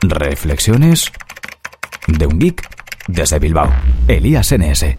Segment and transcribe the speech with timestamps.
[0.00, 1.10] Reflexiones
[2.06, 2.62] de un geek
[3.08, 3.68] desde Bilbao.
[4.06, 4.96] Elías NS.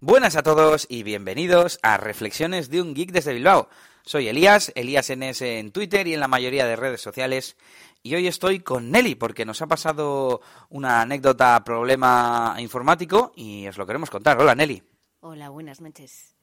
[0.00, 3.68] Buenas a todos y bienvenidos a Reflexiones de un geek desde Bilbao.
[4.02, 7.56] Soy Elías, Elías NS en Twitter y en la mayoría de redes sociales.
[8.02, 13.78] Y hoy estoy con Nelly porque nos ha pasado una anécdota, problema informático y os
[13.78, 14.40] lo queremos contar.
[14.40, 14.82] Hola Nelly.
[15.20, 16.34] Hola, buenas noches.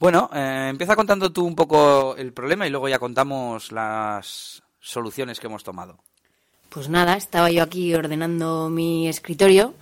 [0.00, 5.38] Bueno, eh, empieza contando tú un poco el problema y luego ya contamos las soluciones
[5.38, 6.02] que hemos tomado.
[6.74, 9.74] Pues nada, estaba yo aquí ordenando mi escritorio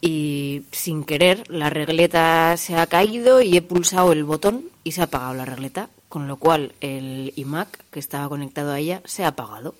[0.00, 5.02] y sin querer la regleta se ha caído y he pulsado el botón y se
[5.02, 9.24] ha apagado la regleta, con lo cual el iMac que estaba conectado a ella se
[9.24, 9.74] ha apagado.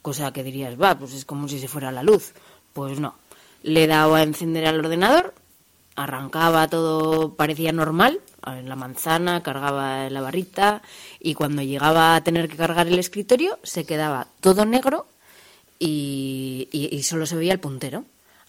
[0.00, 2.32] Cosa que dirías, va, pues es como si se fuera la luz.
[2.74, 3.16] Pues no.
[3.64, 5.34] Le he dado a encender al ordenador,
[5.96, 10.80] arrancaba todo, parecía normal, en la manzana, cargaba la barrita
[11.18, 15.08] y cuando llegaba a tener que cargar el escritorio se quedaba todo negro
[15.78, 18.04] y, y, solo se veía el puntero.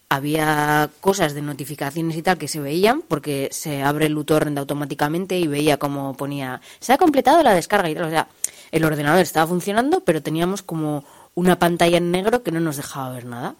[0.09, 5.37] Había cosas de notificaciones y tal que se veían porque se abre el uTorrent automáticamente
[5.37, 8.05] y veía como ponía se ha completado la descarga y tal.
[8.05, 8.27] O sea,
[8.71, 11.03] el ordenador estaba funcionando, pero teníamos como
[11.35, 13.55] una pantalla en negro que no nos dejaba ver nada.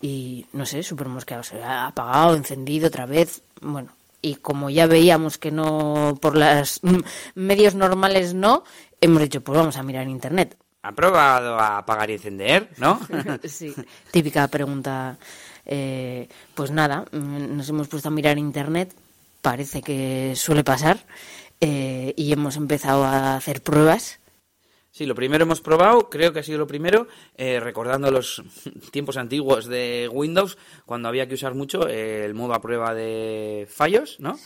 [0.00, 1.42] Y no sé, súper mosqueado.
[1.42, 3.42] Se ha apagado, encendido otra vez.
[3.60, 3.90] Bueno,
[4.22, 6.80] y como ya veíamos que no, por los
[7.34, 8.64] medios normales no,
[9.00, 10.56] hemos dicho, pues vamos a mirar en internet.
[10.84, 13.00] ¿Ha probado a apagar y encender, no?
[13.44, 13.74] sí,
[14.10, 15.16] típica pregunta.
[15.64, 18.92] Eh, pues nada, mm, nos hemos puesto a mirar internet,
[19.40, 20.98] parece que suele pasar,
[21.62, 24.20] eh, y hemos empezado a hacer pruebas
[24.94, 28.44] Sí, lo primero hemos probado, creo que ha sido lo primero, eh, recordando los
[28.92, 30.56] tiempos antiguos de Windows,
[30.86, 34.38] cuando había que usar mucho el modo a prueba de fallos, ¿no?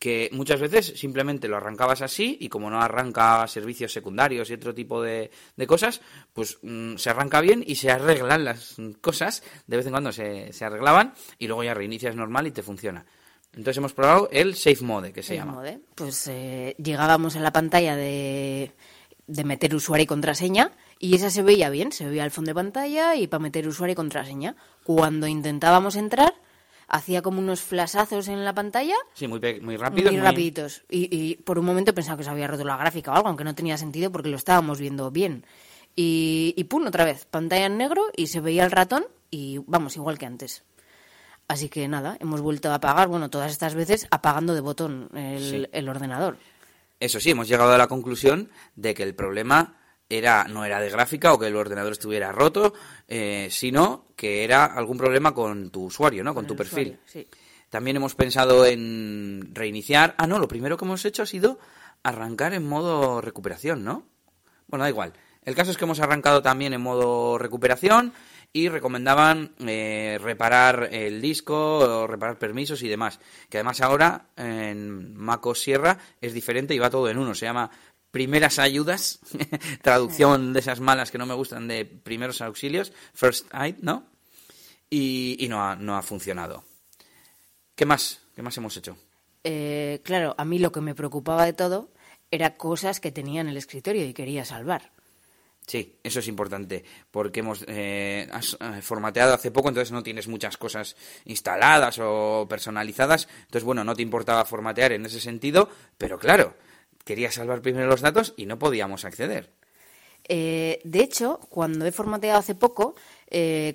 [0.00, 4.74] Que muchas veces simplemente lo arrancabas así y como no arranca servicios secundarios y otro
[4.74, 5.30] tipo de,
[5.68, 6.00] cosas,
[6.32, 10.52] pues mm, se arranca bien y se arreglan las cosas, de vez en cuando se,
[10.52, 13.06] se arreglaban y luego ya reinicias normal y te funciona.
[13.52, 15.52] Entonces hemos probado el Safe Mode, que se llama.
[15.52, 15.78] Mode.
[15.94, 18.72] Pues eh, llegábamos a la pantalla de
[19.32, 22.54] de meter usuario y contraseña y esa se veía bien, se veía al fondo de
[22.54, 24.56] pantalla y para meter usuario y contraseña.
[24.84, 26.34] Cuando intentábamos entrar,
[26.86, 28.94] hacía como unos flasazos en la pantalla.
[29.14, 30.12] Sí, muy, muy rápidos.
[30.12, 30.84] Muy, rapiditos.
[30.90, 33.54] Y, por un momento pensaba que se había roto la gráfica o algo, aunque no
[33.54, 35.46] tenía sentido porque lo estábamos viendo bien.
[35.96, 39.96] Y, y pum, otra vez, pantalla en negro y se veía el ratón y vamos,
[39.96, 40.62] igual que antes.
[41.48, 45.68] Así que nada, hemos vuelto a apagar, bueno, todas estas veces apagando de botón el,
[45.72, 46.38] el ordenador.
[47.02, 49.74] Eso sí, hemos llegado a la conclusión de que el problema
[50.08, 52.74] era no era de gráfica o que el ordenador estuviera roto,
[53.08, 56.32] eh, sino que era algún problema con tu usuario, ¿no?
[56.32, 57.00] Con, tu perfil.
[57.70, 60.14] También hemos pensado en reiniciar.
[60.16, 61.58] Ah, no, lo primero que hemos hecho ha sido
[62.04, 64.06] arrancar en modo recuperación, ¿no?
[64.68, 65.12] Bueno, da igual.
[65.44, 68.12] El caso es que hemos arrancado también en modo recuperación
[68.52, 73.18] y recomendaban eh, reparar el disco, o reparar permisos y demás.
[73.48, 77.34] Que además ahora en MacOS Sierra es diferente y va todo en uno.
[77.34, 77.70] Se llama
[78.10, 79.20] primeras ayudas,
[79.82, 84.06] traducción de esas malas que no me gustan de primeros auxilios, first aid, ¿no?
[84.90, 86.64] Y, no, ha, no ha funcionado.
[87.74, 88.20] ¿Qué más?
[88.36, 88.98] ¿Qué más hemos hecho?
[89.42, 91.90] Eh, claro, a mí lo que me preocupaba de todo
[92.30, 94.92] era cosas que tenía en el escritorio y quería salvar.
[95.66, 100.56] Sí, eso es importante, porque hemos eh, eh, formateado hace poco, entonces no tienes muchas
[100.56, 106.54] cosas instaladas o personalizadas, entonces bueno, no te importaba formatear en ese sentido, pero claro,
[107.04, 109.50] quería salvar primero los datos y no podíamos acceder.
[110.28, 112.94] Eh, de hecho, cuando he formateado hace poco,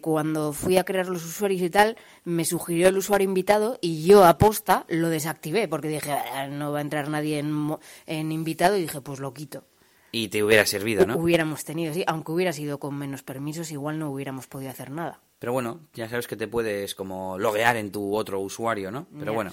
[0.01, 4.23] cuando fui a crear los usuarios y tal, me sugirió el usuario invitado y yo
[4.23, 8.81] aposta lo desactivé porque dije, ah, no va a entrar nadie en, en invitado y
[8.81, 9.63] dije, pues lo quito.
[10.11, 11.17] Y te hubiera servido, ¿no?
[11.17, 15.19] Hubiéramos tenido, sí, aunque hubiera sido con menos permisos, igual no hubiéramos podido hacer nada.
[15.39, 19.07] Pero bueno, ya sabes que te puedes como loguear en tu otro usuario, ¿no?
[19.19, 19.51] Pero bueno,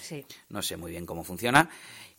[0.49, 1.69] no sé muy bien cómo funciona.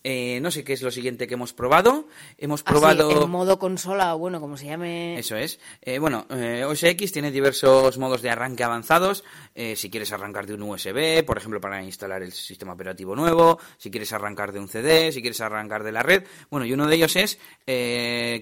[0.07, 2.07] Eh, no sé qué es lo siguiente que hemos probado.
[2.37, 3.23] Hemos ah, probado.
[3.23, 5.17] en modo consola, bueno, como se llame.
[5.17, 5.59] Eso es.
[5.81, 9.23] Eh, bueno, eh, OS X tiene diversos modos de arranque avanzados.
[9.55, 13.57] Eh, si quieres arrancar de un USB, por ejemplo, para instalar el sistema operativo nuevo.
[13.79, 16.23] Si quieres arrancar de un CD, si quieres arrancar de la red.
[16.51, 17.39] Bueno, y uno de ellos es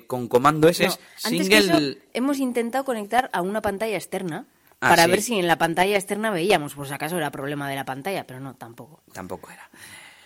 [0.07, 0.89] con comando S.
[1.15, 1.98] single.
[2.13, 4.48] hemos intentado conectar a una pantalla externa.
[4.81, 7.77] Ah, para ver si en la pantalla externa veíamos, por si acaso era problema de
[7.77, 9.01] la pantalla, pero no, tampoco.
[9.13, 9.69] Tampoco era.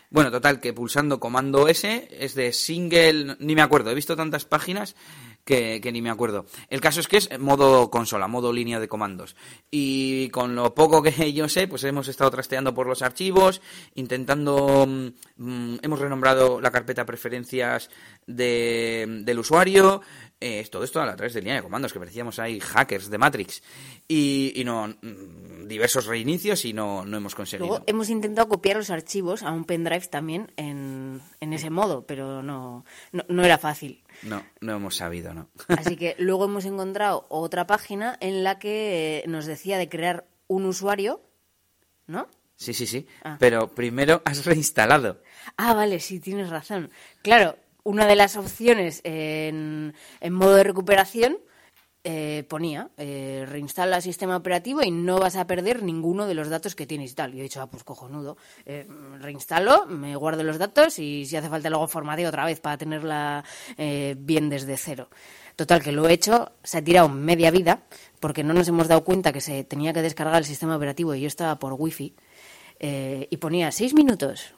[0.10, 4.46] Bueno, total, que pulsando comando S es de single, ni me acuerdo, he visto tantas
[4.46, 4.96] páginas
[5.48, 6.46] que, ni me acuerdo.
[6.70, 9.36] El caso es que es modo consola, modo línea de comandos.
[9.72, 13.62] Y con lo poco que yo sé, pues hemos estado trasteando por los archivos,
[13.96, 17.90] intentando, mm, hemos renombrado la carpeta preferencias
[18.28, 20.02] del usuario,
[20.40, 23.64] Eh, todo esto a través de línea de comandos, que parecíamos ahí hackers de Matrix.
[24.08, 27.68] Y, y no, mm, diversos reinicios y no, no hemos conseguido.
[27.68, 32.86] Luego hemos intentado copiar los archivos a un pendrive también en, ese modo, pero no,
[33.12, 34.04] no era fácil.
[34.24, 35.50] No, no hemos sabido, ¿no?
[35.68, 40.66] Así que luego hemos encontrado otra página en la que nos decía de crear un
[40.66, 41.22] usuario,
[42.08, 42.28] ¿no?
[42.56, 43.08] Sí, sí, sí.
[43.24, 43.38] Ah.
[43.40, 45.22] Pero primero has reinstalado.
[45.58, 46.92] Ah, vale, sí, tienes razón.
[47.22, 51.38] Claro, una de las opciones en, en modo de recuperación
[52.10, 56.48] eh, ponía eh, reinstala el sistema operativo y no vas a perder ninguno de los
[56.48, 57.36] datos que tienes y tal.
[57.36, 58.38] Y he dicho, ah, pues cojonudo.
[58.66, 58.88] Eh,
[59.20, 63.44] reinstalo, me guardo los datos y si hace falta luego formateo otra vez para tenerla
[63.78, 65.10] eh, bien desde cero.
[65.58, 67.82] Total, que lo he hecho, se ha tirado media vida
[68.22, 71.22] porque no nos hemos dado cuenta que se tenía que descargar el sistema operativo y
[71.22, 72.14] yo estaba por wifi.
[72.80, 74.54] eh, y ponía seis minutos,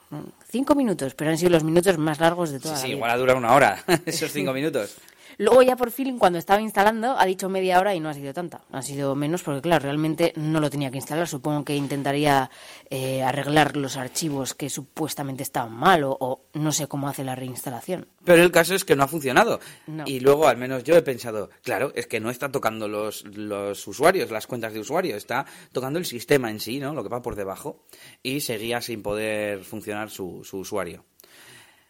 [0.50, 2.96] cinco minutos, pero han sido los minutos más largos de Sí, toda la sí, vida.
[2.96, 4.96] igual ha durado una hora, esos cinco minutos.
[5.40, 8.34] Luego ya por fin, cuando estaba instalando, ha dicho media hora y no ha sido
[8.34, 8.60] tanta.
[8.72, 11.26] Ha sido menos porque, claro, realmente no lo tenía que instalar.
[11.26, 12.50] Supongo que intentaría
[12.90, 17.36] eh, arreglar los archivos que supuestamente estaban mal o, o no sé cómo hace la
[17.36, 18.06] reinstalación.
[18.22, 19.60] Pero el caso es que no ha funcionado.
[19.86, 20.04] No.
[20.06, 23.88] Y luego, al menos yo he pensado, claro, es que no está tocando los, los
[23.88, 26.92] usuarios, las cuentas de usuario, está tocando el sistema en sí, ¿no?
[26.92, 27.86] Lo que va por debajo.
[28.22, 31.06] Y seguía sin poder funcionar su, su usuario.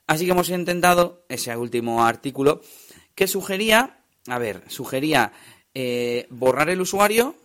[0.07, 2.63] Así que hemos intentado ese último artículo
[3.21, 5.33] que sugería, a ver, sugería
[5.75, 7.37] eh, borrar el usuario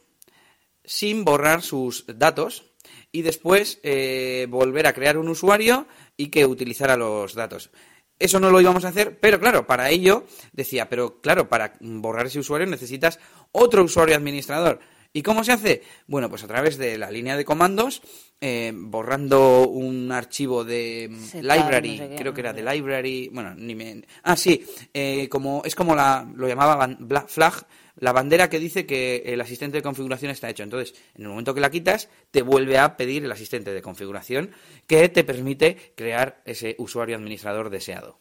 [0.85, 2.71] sin borrar sus datos
[3.11, 5.85] y después eh, volver a crear un usuario
[6.15, 7.71] y que utilizara los datos.
[8.17, 10.23] Eso no lo íbamos a hacer, pero claro, para ello
[10.53, 13.19] decía, pero claro, para borrar ese usuario necesitas
[13.51, 14.79] otro usuario administrador.
[15.15, 15.81] ¿Y cómo se hace?
[16.07, 18.01] Bueno, pues a través de la línea de comandos,
[18.41, 23.29] eh, borrando un archivo de mm, library, no sé qué, creo que era de library,
[23.31, 24.03] bueno, ni me...
[24.23, 26.97] Ah, sí, eh, como, es como la, lo llamaba
[27.27, 27.65] flag,
[27.95, 30.63] la bandera que dice que el asistente de configuración está hecho.
[30.63, 34.51] Entonces, en el momento que la quitas, te vuelve a pedir el asistente de configuración
[34.85, 38.19] que te permite crear ese usuario administrador deseado.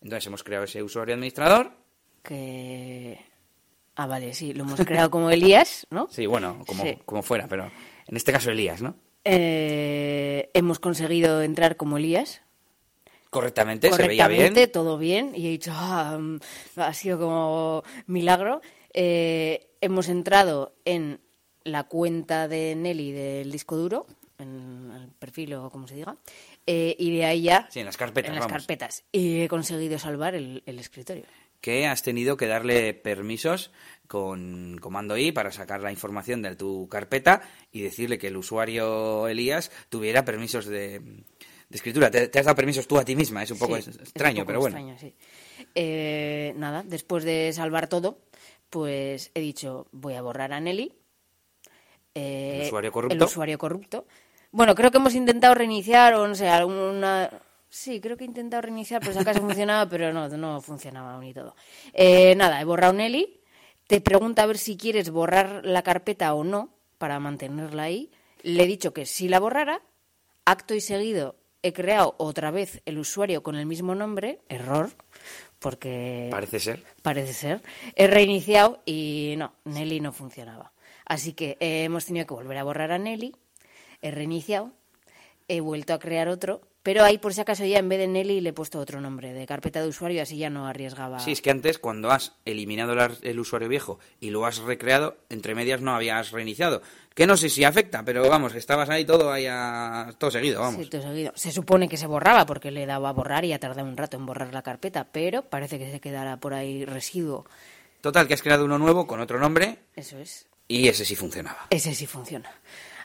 [0.00, 1.72] Entonces, hemos creado ese usuario administrador.
[2.22, 3.18] Que...
[3.96, 6.06] Ah, vale, sí, lo hemos creado como Elías, ¿no?
[6.10, 6.98] Sí, bueno, como, Sí.
[7.04, 7.70] como fuera, pero
[8.06, 8.94] en este caso Elías, ¿no?
[9.24, 12.42] Eh, hemos conseguido entrar como Elías.
[13.30, 14.54] Correctamente, se veía bien.
[14.72, 15.32] todo bien.
[15.34, 16.38] Y he dicho, ah, mm,
[16.76, 18.60] ha sido como milagro.
[18.94, 21.20] Eh, hemos entrado en
[21.64, 24.06] la cuenta de Nelly del disco duro,
[24.38, 26.16] en el perfil o como se diga,
[26.66, 28.58] eh, y de ahí ya Sí, en las carpetas, en las vamos.
[28.58, 29.04] carpetas.
[29.10, 31.24] Y he conseguido salvar el, el escritorio.
[31.60, 33.70] Que has tenido que darle permisos
[34.06, 37.42] con comando I para sacar la información de tu carpeta
[37.72, 41.24] y decirle que el usuario Elías tuviera permisos de, de
[41.70, 42.10] escritura.
[42.10, 44.00] Te, te has dado permisos tú a ti misma, es un poco Sí, es un
[44.02, 44.76] extraño, poco pero bueno.
[44.78, 45.14] extraño, sí.
[45.74, 48.20] Eh, nada, después de salvar todo,
[48.70, 50.92] pues he dicho, voy a borrar a Nelly.
[52.14, 53.16] eh, El usuario corrupto.
[53.16, 54.06] el usuario corrupto.
[54.52, 57.28] Bueno, creo que hemos intentado reiniciar o no sé, alguna...
[57.76, 61.24] Sí, creo que he intentado reiniciar, por si acaso funcionaba, pero no, no funcionaba aún
[61.24, 61.54] y todo.
[61.92, 63.38] Eh, nada, he borrado Nelly.
[63.86, 68.10] Te pregunta a ver si quieres borrar la carpeta o no, para mantenerla ahí.
[68.42, 69.82] Le he dicho que si la borrara,
[70.46, 74.90] acto y seguido he creado otra vez el usuario con el mismo nombre, error,
[75.58, 76.82] porque Parece ser.
[77.02, 77.62] parece ser.
[77.94, 80.72] He reiniciado y no, Nelly no funcionaba.
[81.04, 83.36] Así que eh, hemos tenido que volver a borrar a Nelly,
[84.00, 84.72] he reiniciado,
[85.46, 88.40] he vuelto a crear otro, pero ahí por si acaso ya en vez de Nelly
[88.40, 91.18] le he puesto otro nombre de carpeta de usuario, así ya no arriesgaba.
[91.18, 94.58] Sí, es que antes, cuando has eliminado el, ar- el usuario viejo y lo has
[94.58, 96.82] recreado, entre medias no habías reiniciado.
[97.12, 100.80] Que no sé si afecta, pero vamos, estabas ahí todo ahí a- todo seguido, vamos.
[100.84, 101.32] Sí, todo seguido.
[101.34, 104.16] Se supone que se borraba porque le daba a borrar y ha tardado un rato
[104.16, 107.46] en borrar la carpeta, pero parece que se quedará por ahí residuo.
[108.00, 110.46] Total, que has creado uno nuevo con otro nombre Eso es.
[110.68, 111.66] y ese sí funcionaba.
[111.70, 112.48] Ese sí funciona.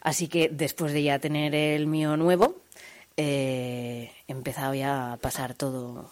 [0.02, 2.61] Así que después de ya tener el mío nuevo,
[3.24, 6.10] eh, he empezado ya a pasar todo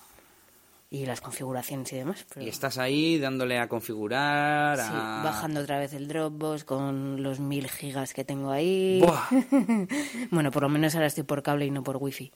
[0.91, 2.25] y las configuraciones y demás.
[2.31, 5.21] pero- Y estás ahí dándole a configurar, Sí, a...
[5.23, 8.99] bajando otra vez el Dropbox con los mil gigas que tengo ahí.
[9.01, 9.27] Buah.
[10.31, 12.31] bueno, por lo menos ahora estoy por cable y no por wifi.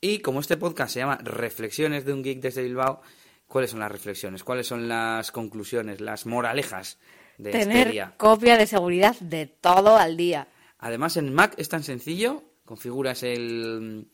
[0.00, 3.00] Y como este podcast se llama Reflexiones de un geek desde Bilbao,
[3.48, 4.44] ¿cuáles son las reflexiones?
[4.44, 6.98] ¿Cuáles son las conclusiones, las moralejas
[7.38, 8.14] de Tener este día?
[8.16, 10.48] copia de seguridad de todo al día.
[10.78, 14.10] Además, en Mac es tan sencillo, configuras el,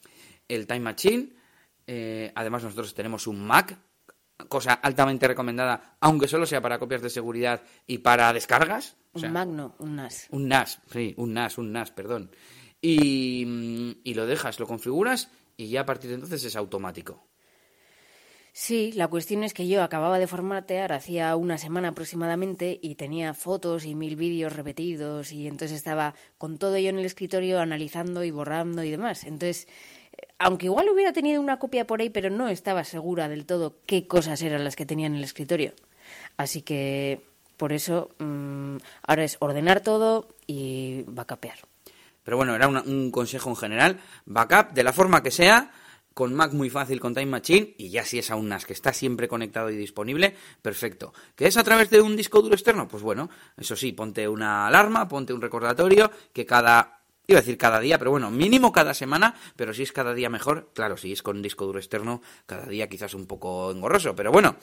[0.46, 1.32] el Time Machine,
[1.86, 3.76] eh, además nosotros tenemos un Mac,
[4.48, 8.96] cosa altamente recomendada, aunque solo sea para copias de seguridad y para descargas.
[9.12, 10.28] O sea, un Mac no, un NAS.
[10.30, 12.30] Un NAS, sí, un NAS, un NAS, perdón.
[12.80, 17.26] Y, y lo dejas, lo configuras y ya a partir de entonces es automático.
[18.54, 23.32] Sí, la cuestión es que yo acababa de formatear hacía una semana aproximadamente y tenía
[23.32, 28.24] fotos y mil vídeos repetidos y entonces estaba con todo yo en el escritorio analizando
[28.24, 29.24] y borrando y demás.
[29.24, 29.68] Entonces,
[30.12, 33.78] eh, aunque igual hubiera tenido una copia por ahí, pero no estaba segura del todo
[33.86, 35.72] qué cosas eran las que tenía en el escritorio.
[36.36, 37.24] Así que
[37.56, 41.56] por eso mm, ahora es ordenar todo y backupear.
[42.22, 44.00] Pero bueno, era un consejo en general.
[44.26, 45.72] Backup de la forma que sea
[46.14, 48.92] con Mac muy fácil con Time Machine y ya si es aún NAS que está
[48.92, 51.12] siempre conectado y disponible, perfecto.
[51.36, 52.88] ¿Que es a través de un disco duro externo?
[52.88, 57.56] Pues bueno, eso sí, ponte una alarma, ponte un recordatorio que cada iba a decir
[57.56, 61.12] cada día, pero bueno, mínimo cada semana, pero si es cada día mejor, claro, si
[61.12, 64.56] es con un disco duro externo, cada día quizás un poco engorroso, pero bueno,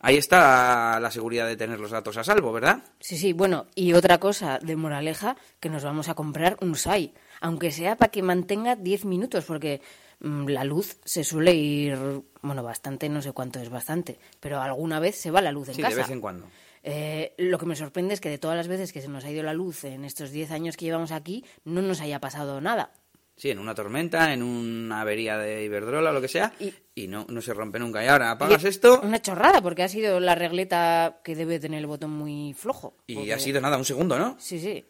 [0.00, 2.82] ahí está la seguridad de tener los datos a salvo, ¿verdad?
[3.00, 7.12] Sí, sí, bueno, y otra cosa de moraleja, que nos vamos a comprar un SAI,
[7.40, 9.80] aunque sea para que mantenga 10 minutos, porque
[10.20, 11.96] la luz se suele ir,
[12.42, 15.76] bueno, bastante, no sé cuánto es bastante, pero alguna vez se va la luz en
[15.76, 15.88] casa.
[15.88, 16.48] Sí, de vez en cuando.
[16.82, 19.30] Eh, lo que me sorprende es que de todas las veces que se nos ha
[19.30, 22.92] ido la luz en estos 10 años que llevamos aquí, no nos haya pasado nada.
[23.36, 26.52] Sí, en una tormenta, en una avería de Iberdrola o lo que sea,
[26.94, 28.04] y, no, no se rompe nunca.
[28.04, 29.00] Y ahora apagas esto.
[29.00, 32.96] Una chorrada, porque ha sido la regleta que debe tener el botón muy flojo.
[33.06, 34.36] Y ha sido nada, un segundo, ¿no?
[34.40, 34.84] Sí, sí.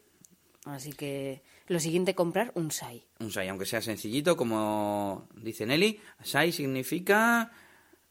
[0.64, 3.04] Así que lo siguiente, comprar un SAI.
[3.20, 6.00] Un SAI, aunque sea sencillito, como dice Nelly.
[6.22, 7.50] SAI significa,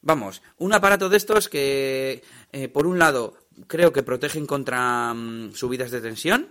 [0.00, 2.22] vamos, un aparato de estos que,
[2.52, 3.36] eh, por un lado,
[3.66, 6.48] creo que protegen contra mm, subidas de tensión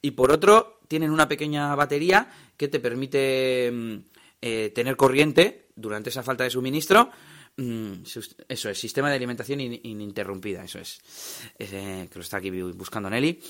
[0.00, 3.96] y por otro, tienen una pequeña batería que te permite mm,
[4.40, 7.10] eh, tener corriente durante esa falta de suministro.
[7.56, 8.02] Mm,
[8.48, 11.00] eso es, sistema de alimentación ininterrumpida, eso es.
[11.58, 13.40] Eh, que lo está aquí buscando Nelly.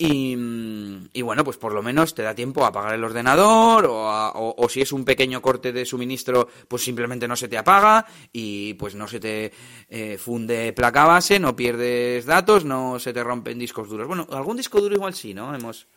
[0.00, 4.80] Y, bueno, pues por lo menos te da tiempo a apagar el ordenador o, si
[4.80, 9.08] es un pequeño corte de suministro, pues simplemente no se te apaga y pues no
[9.08, 9.52] se te
[9.88, 14.06] eh, funde placa base, no pierdes datos, no se te rompen discos duros.
[14.06, 15.52] Bueno, algún disco duro igual sí, ¿no?
[15.52, 15.88] Hemos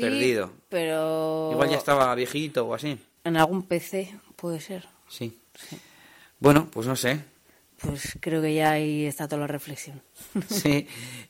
[0.00, 0.50] perdido.
[0.70, 1.50] pero...
[1.52, 2.98] Igual ya estaba viejito o así.
[3.24, 4.88] En algún PC puede ser.
[5.06, 5.38] Sí.
[6.38, 7.33] Bueno, pues no sé.
[7.84, 10.02] Pues creo que ya ahí está toda la reflexión.
[10.48, 10.86] Sí.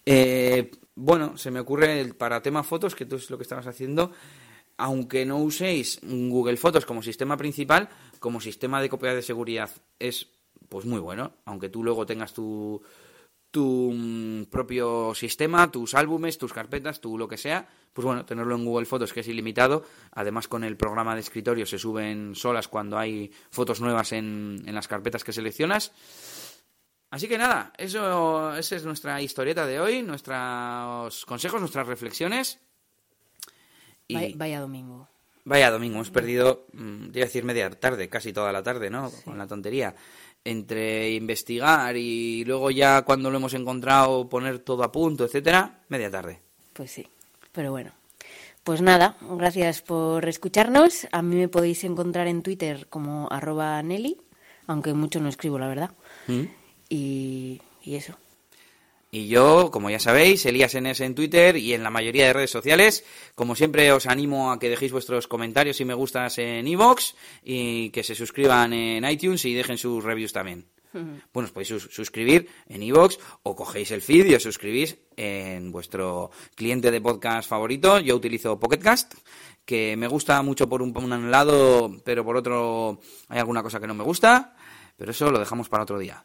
[0.06, 4.12] Eh, bueno, se me ocurre para tema fotos, que tú es lo que estabas haciendo,
[4.76, 7.88] aunque no uséis Google Fotos como sistema principal,
[8.20, 10.28] como sistema de copia de seguridad es
[10.68, 12.82] pues muy bueno, aunque tú luego tengas tu,
[13.50, 18.56] tu mm, propio sistema, tus álbumes, tus carpetas, tu lo que sea, pues bueno, tenerlo
[18.56, 22.66] en Google Fotos que es ilimitado, además con el programa de escritorio se suben solas
[22.68, 25.92] cuando hay fotos nuevas en, en las carpetas que seleccionas
[27.14, 32.58] Así que nada, eso, esa es nuestra historieta de hoy, nuestros consejos, nuestras reflexiones.
[34.08, 35.06] Y vaya, domingo.
[35.44, 39.12] Vaya domingo, hemos perdido, mm, iba a decir media tarde, casi toda la tarde, ¿no?
[39.24, 39.94] Con la tontería.
[40.42, 46.10] Entre investigar y luego ya cuando lo hemos encontrado poner todo a punto, etcétera, media
[46.10, 46.40] tarde.
[46.72, 47.06] Pues sí,
[47.52, 47.92] pero bueno.
[48.64, 51.06] Pues nada, gracias por escucharnos.
[51.12, 54.16] A mí me podéis encontrar en Twitter como arroba Nelly,
[54.66, 55.92] aunque mucho no escribo, la verdad.
[56.26, 56.63] ¿Mm?
[56.88, 58.16] Y, eso.
[59.10, 62.50] Y yo, como ya sabéis, Elías NS en Twitter y en la mayoría de redes
[62.50, 63.04] sociales.
[63.34, 67.14] Como siempre, os animo a que dejéis vuestros comentarios y me gustas en iVoox
[67.44, 70.66] y que se suscriban en iTunes y dejen sus reviews también.
[71.32, 76.30] Bueno, os podéis suscribir en iVoox o cogéis el feed y os suscribís en vuestro
[76.54, 77.98] cliente de podcast favorito.
[77.98, 79.14] Yo utilizo Pocketcast,
[79.64, 83.88] que me gusta mucho por un, un lado, pero por otro hay alguna cosa que
[83.88, 84.54] no me gusta.
[84.96, 86.24] Pero eso lo dejamos para otro día.